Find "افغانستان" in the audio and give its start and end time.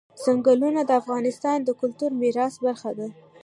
1.01-1.57